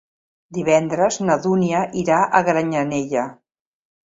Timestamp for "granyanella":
2.51-3.29